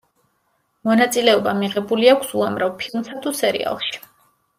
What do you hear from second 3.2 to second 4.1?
თუ სერიალში.